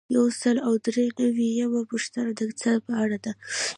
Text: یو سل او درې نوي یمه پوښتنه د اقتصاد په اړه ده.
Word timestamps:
یو 0.15 0.25
سل 0.41 0.55
او 0.67 0.73
درې 0.87 1.05
نوي 1.21 1.47
یمه 1.59 1.81
پوښتنه 1.91 2.29
د 2.33 2.39
اقتصاد 2.47 2.77
په 2.87 2.93
اړه 3.03 3.17
ده. 3.23 3.33